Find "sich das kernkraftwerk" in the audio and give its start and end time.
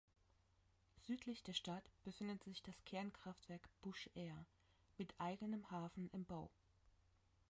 2.43-3.61